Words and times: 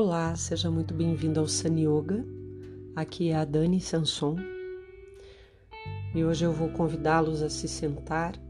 Olá, 0.00 0.36
seja 0.36 0.70
muito 0.70 0.94
bem-vindo 0.94 1.40
ao 1.40 1.48
Sun 1.48 1.76
Yoga. 1.76 2.24
Aqui 2.94 3.30
é 3.30 3.34
a 3.34 3.44
Dani 3.44 3.80
Sanson 3.80 4.36
e 6.14 6.24
hoje 6.24 6.44
eu 6.44 6.52
vou 6.52 6.68
convidá-los 6.68 7.42
a 7.42 7.50
se 7.50 7.66
sentar 7.66 8.40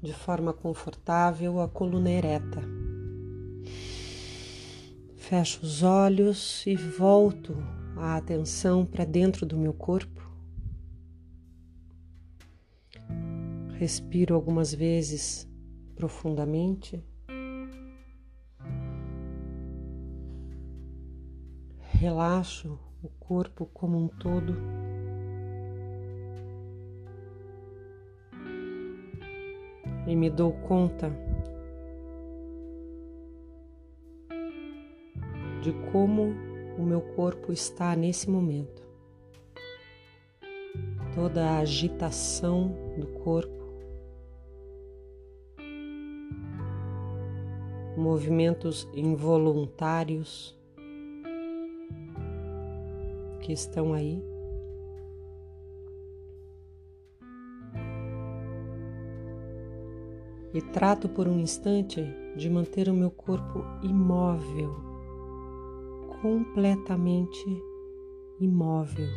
de 0.00 0.12
forma 0.12 0.52
confortável, 0.52 1.60
a 1.60 1.68
coluna 1.68 2.08
ereta. 2.08 2.62
Fecho 5.16 5.64
os 5.64 5.82
olhos 5.82 6.64
e 6.68 6.76
volto 6.76 7.56
a 7.96 8.16
atenção 8.16 8.86
para 8.86 9.04
dentro 9.04 9.44
do 9.44 9.58
meu 9.58 9.72
corpo. 9.72 10.22
Respiro 13.76 14.36
algumas 14.36 14.72
vezes 14.72 15.48
profundamente. 15.96 17.02
Relaxo 22.02 22.80
o 23.00 23.08
corpo 23.08 23.64
como 23.72 23.96
um 23.96 24.08
todo. 24.08 24.56
E 30.04 30.16
me 30.16 30.28
dou 30.28 30.52
conta 30.52 31.12
de 35.62 35.72
como 35.92 36.34
o 36.76 36.82
meu 36.82 37.02
corpo 37.14 37.52
está 37.52 37.94
nesse 37.94 38.28
momento. 38.28 38.82
Toda 41.14 41.50
a 41.50 41.58
agitação 41.58 42.74
do 42.98 43.06
corpo, 43.20 43.62
movimentos 47.96 48.88
involuntários 48.92 50.60
que 53.42 53.52
estão 53.52 53.92
aí. 53.92 54.22
E 60.54 60.60
trato 60.60 61.08
por 61.08 61.26
um 61.26 61.38
instante 61.38 62.02
de 62.36 62.48
manter 62.48 62.88
o 62.88 62.94
meu 62.94 63.10
corpo 63.10 63.64
imóvel, 63.82 64.74
completamente 66.20 67.44
imóvel. 68.38 69.08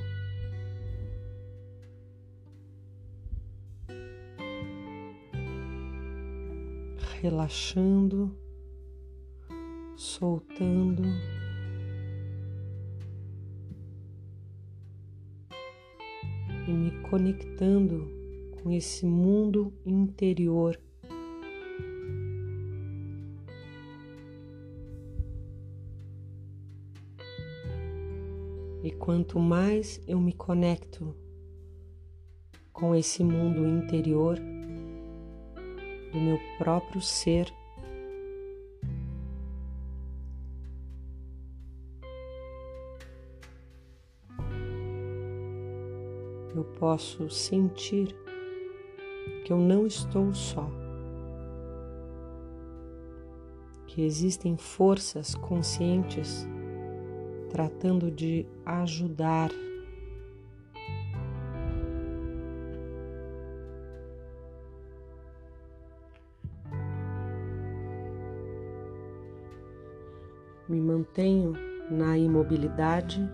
Relaxando, 7.21 8.35
soltando. 9.95 11.03
Me 16.75 16.91
conectando 17.09 18.07
com 18.61 18.71
esse 18.71 19.05
mundo 19.05 19.73
interior. 19.85 20.79
E 28.83 28.91
quanto 28.91 29.39
mais 29.39 30.01
eu 30.07 30.19
me 30.19 30.33
conecto 30.33 31.15
com 32.71 32.93
esse 32.93 33.23
mundo 33.23 33.65
interior 33.65 34.37
do 36.11 36.19
meu 36.19 36.39
próprio 36.57 37.01
ser, 37.01 37.51
posso 46.85 47.27
sentir 47.31 48.15
que 49.43 49.51
eu 49.51 49.57
não 49.57 49.87
estou 49.87 50.31
só, 50.35 50.69
que 53.87 54.03
existem 54.03 54.55
forças 54.55 55.33
conscientes 55.33 56.47
tratando 57.49 58.11
de 58.11 58.45
ajudar. 58.63 59.49
Me 70.69 70.79
mantenho 70.79 71.53
na 71.89 72.15
imobilidade 72.15 73.27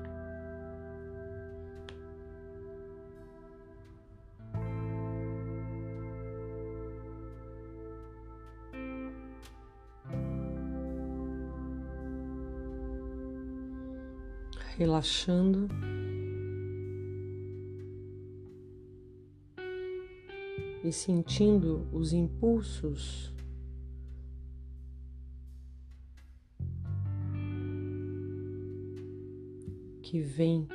relaxando. 14.82 15.68
E 20.84 20.92
sentindo 20.92 21.88
os 21.94 22.14
impulsos. 22.14 23.32
Que 30.02 30.20
vêm 30.20 30.68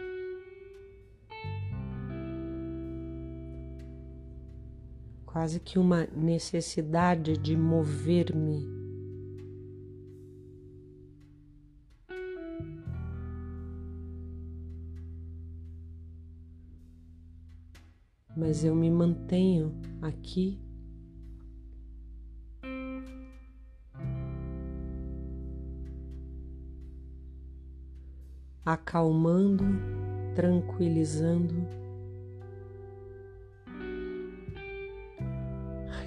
quase 5.26 5.58
que 5.58 5.78
uma 5.80 6.06
necessidade 6.06 7.36
de 7.36 7.56
mover-me 7.56 8.75
mas 18.36 18.62
eu 18.62 18.74
me 18.74 18.90
mantenho 18.90 19.74
aqui. 20.02 20.60
Acalmando, 28.62 29.64
tranquilizando, 30.34 31.66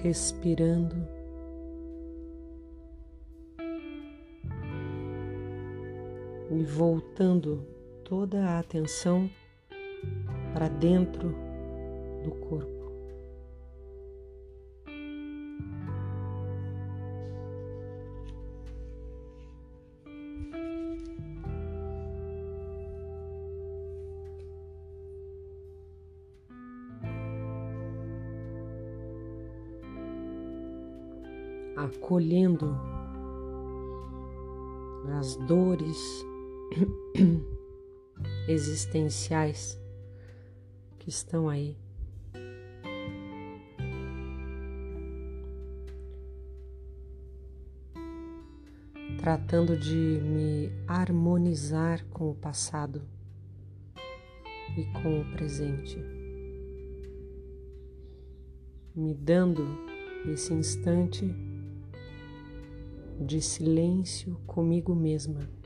respirando. 0.02 0.96
E 6.52 6.64
voltando 6.64 7.64
toda 8.04 8.44
a 8.44 8.58
atenção 8.58 9.30
para 10.52 10.68
dentro 10.68 11.49
do 12.22 12.30
corpo. 12.32 12.80
Acolhendo 31.76 32.76
as 35.18 35.36
dores 35.36 36.24
existenciais 38.48 39.80
que 40.98 41.08
estão 41.08 41.48
aí. 41.48 41.76
Tratando 49.20 49.76
de 49.76 49.94
me 49.94 50.72
harmonizar 50.88 52.02
com 52.06 52.30
o 52.30 52.34
passado 52.34 53.02
e 54.74 54.84
com 55.02 55.20
o 55.20 55.32
presente, 55.32 55.98
me 58.96 59.12
dando 59.12 59.62
esse 60.26 60.54
instante 60.54 61.36
de 63.20 63.42
silêncio 63.42 64.40
comigo 64.46 64.94
mesma. 64.94 65.59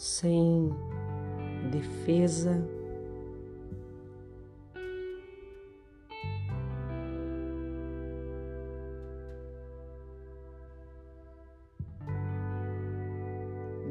Sem 0.00 0.74
defesa. 1.70 2.66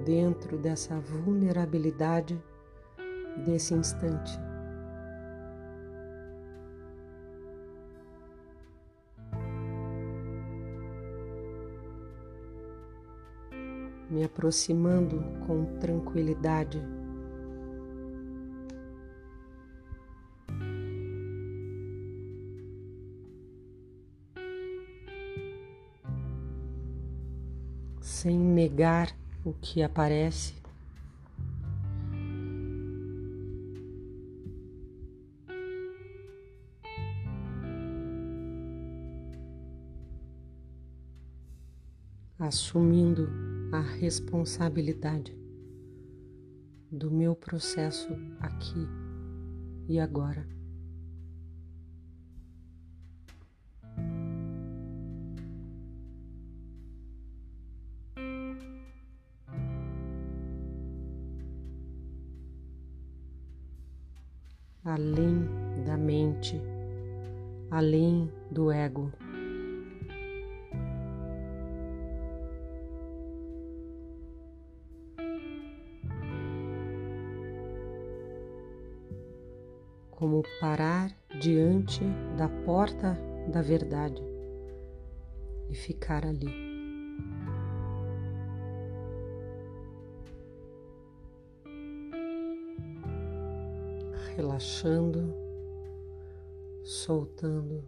Dentro 0.03 0.57
dessa 0.57 0.99
vulnerabilidade 0.99 2.41
desse 3.45 3.75
instante. 3.75 4.48
Me 14.09 14.23
aproximando 14.23 15.23
com 15.45 15.65
tranquilidade. 15.79 16.81
Sem 28.01 28.37
negar 28.37 29.15
o 29.45 29.53
que 29.53 29.83
aparece. 29.83 30.57
Assumindo 42.37 43.48
a 43.71 43.81
responsabilidade 43.81 45.37
do 46.91 47.11
meu 47.11 47.35
processo 47.35 48.09
aqui 48.39 48.87
e 49.87 49.99
agora. 49.99 50.47
Além 64.83 65.45
da 65.85 65.95
mente, 65.95 66.59
além 67.69 68.31
do 68.49 68.71
ego. 68.71 69.11
Como 80.19 80.43
parar 80.59 81.15
diante 81.39 82.03
da 82.37 82.49
porta 82.65 83.17
da 83.47 83.61
verdade 83.61 84.21
e 85.69 85.73
ficar 85.73 86.25
ali. 86.25 86.67
Relaxando, 94.35 95.33
soltando 96.83 97.83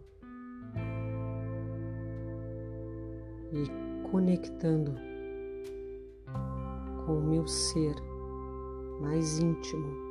e 3.52 4.08
conectando 4.10 4.94
com 7.04 7.18
o 7.18 7.22
meu 7.22 7.46
ser 7.46 7.94
mais 9.00 9.38
íntimo. 9.38 10.01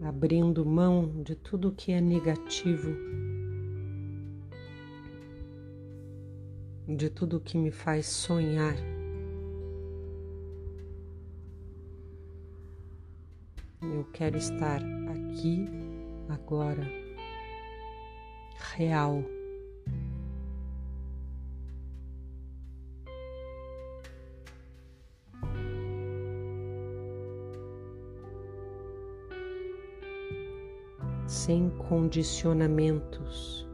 Abrindo 0.00 0.64
mão 0.64 1.22
de 1.22 1.34
tudo 1.34 1.72
que 1.72 1.92
é 1.92 2.00
negativo, 2.00 2.94
de 6.86 7.10
tudo 7.10 7.40
que 7.40 7.58
me 7.58 7.70
faz 7.70 8.06
sonhar. 8.06 8.76
Eu 13.82 14.04
quero 14.12 14.36
estar 14.36 14.80
aqui, 14.82 15.66
agora, 16.28 16.86
real. 18.76 19.37
Sem 31.48 31.70
condicionamentos. 31.70 33.66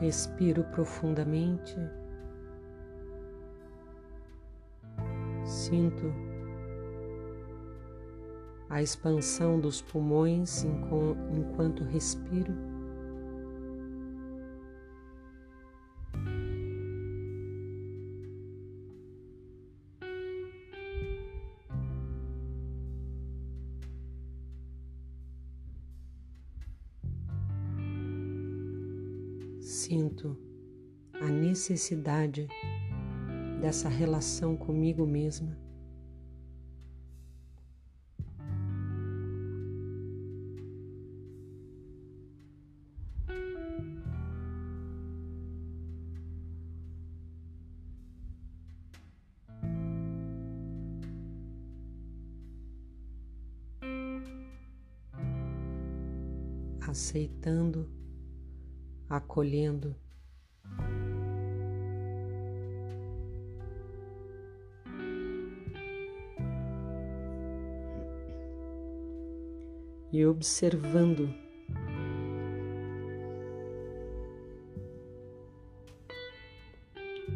Respiro 0.00 0.64
profundamente, 0.72 1.76
sinto 5.44 6.33
a 8.74 8.82
expansão 8.82 9.60
dos 9.60 9.80
pulmões 9.80 10.64
enquanto 10.64 11.84
respiro. 11.84 12.52
Sinto 29.60 30.36
a 31.20 31.28
necessidade 31.28 32.48
dessa 33.60 33.88
relação 33.88 34.56
comigo 34.56 35.06
mesma. 35.06 35.63
Aceitando, 56.94 57.90
acolhendo. 59.10 59.96
E 70.12 70.24
observando 70.24 71.28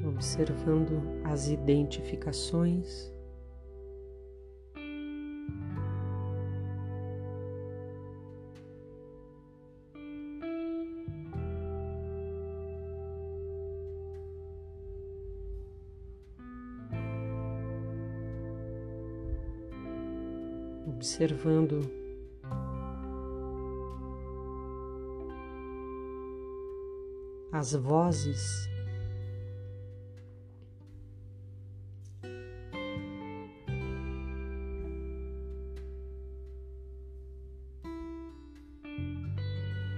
observando 0.07 1.03
as 1.25 1.49
identificações. 1.49 3.13
Observando 20.99 21.89
as 27.53 27.73
vozes 27.73 28.69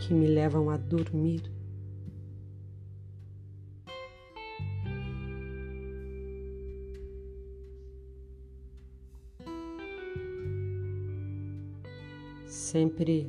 que 0.00 0.12
me 0.12 0.26
levam 0.26 0.68
a 0.68 0.76
dormir. 0.76 1.59
Sempre 12.70 13.28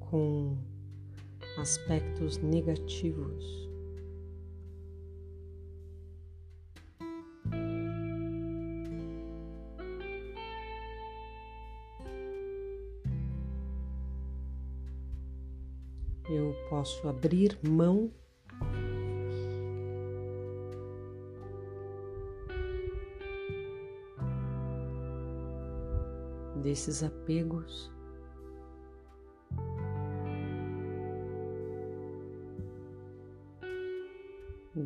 com 0.00 0.56
aspectos 1.58 2.38
negativos. 2.38 3.66
eu 16.30 16.56
posso 16.70 17.06
abrir 17.08 17.56
mão 17.62 18.10
desses 26.62 27.02
apegos. 27.02 27.94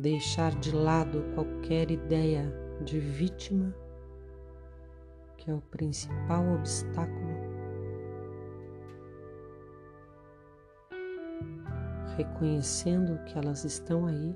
Deixar 0.01 0.55
de 0.55 0.75
lado 0.75 1.23
qualquer 1.35 1.91
ideia 1.91 2.51
de 2.83 2.99
vítima, 2.99 3.71
que 5.37 5.51
é 5.51 5.53
o 5.53 5.61
principal 5.61 6.55
obstáculo 6.55 7.29
reconhecendo 12.17 13.23
que 13.25 13.37
elas 13.37 13.63
estão 13.63 14.07
aí. 14.07 14.35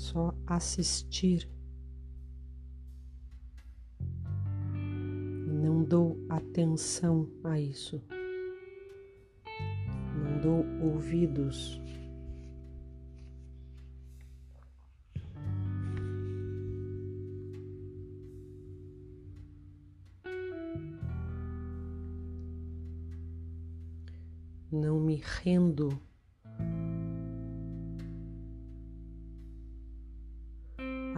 Só 0.00 0.34
assistir 0.46 1.46
dou 5.90 6.16
atenção 6.28 7.28
a 7.42 7.58
isso, 7.58 8.00
não 10.14 10.40
dou 10.40 10.64
ouvidos. 10.80 11.80
Não 24.70 25.00
me 25.00 25.20
rendo 25.42 26.00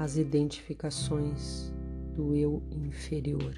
às 0.02 0.16
identificações 0.16 1.72
do 2.16 2.34
eu 2.34 2.62
inferior. 2.70 3.54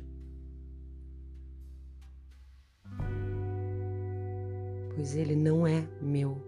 pois 4.94 5.16
ele 5.16 5.36
não 5.36 5.66
é 5.66 5.86
meu. 6.00 6.40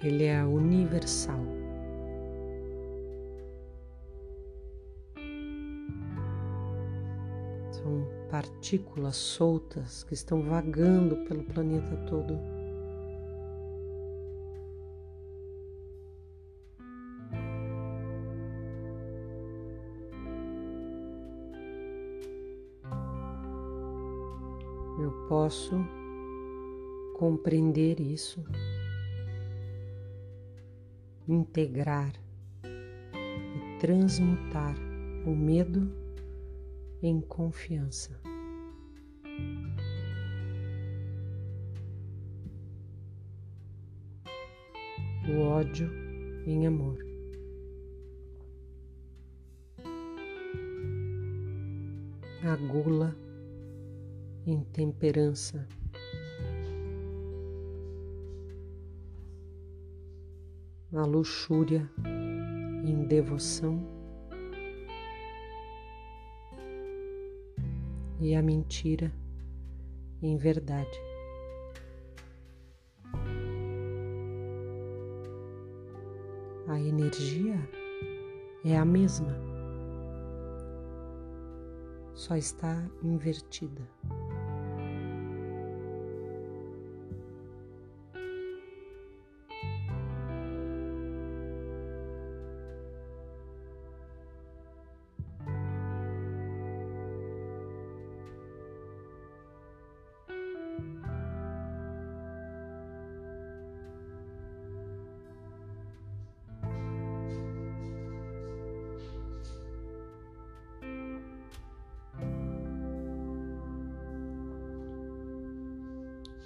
Ele 0.00 0.24
é 0.24 0.44
universal. 0.44 1.37
Partículas 8.30 9.16
soltas 9.16 10.04
que 10.04 10.14
estão 10.14 10.42
vagando 10.42 11.16
pelo 11.24 11.44
planeta 11.44 11.96
todo. 12.08 12.38
eu 25.00 25.12
posso 25.28 25.76
compreender 27.14 28.00
isso, 28.00 28.44
integrar 31.26 32.12
e 32.64 33.78
transmutar 33.78 34.74
o 35.24 35.30
medo 35.30 36.07
em 37.02 37.20
confiança. 37.20 38.20
O 45.28 45.40
ódio 45.40 45.90
em 46.46 46.66
amor. 46.66 46.98
A 52.42 52.56
gula 52.56 53.14
em 54.46 54.64
temperança. 54.64 55.66
A 60.92 61.04
luxúria 61.04 61.88
em 62.84 63.06
devoção 63.06 63.97
e 68.20 68.34
a 68.34 68.42
mentira 68.42 69.12
em 70.20 70.36
verdade. 70.36 70.98
A 76.66 76.78
energia 76.80 77.56
é 78.64 78.76
a 78.76 78.84
mesma, 78.84 79.34
só 82.14 82.36
está 82.36 82.84
invertida. 83.02 83.82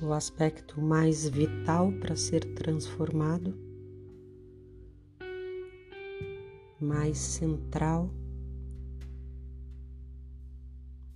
O 0.02 0.12
aspecto 0.12 0.80
mais 0.80 1.28
vital 1.28 1.92
para 1.92 2.16
ser 2.16 2.44
transformado, 2.54 3.54
mais 6.80 7.18
central 7.18 8.10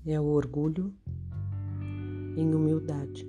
é 0.05 0.21
o 0.21 0.27
orgulho 0.27 0.95
em 2.37 2.55
humildade. 2.55 3.27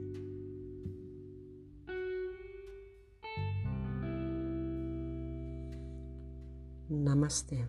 Namastê. 6.88 7.68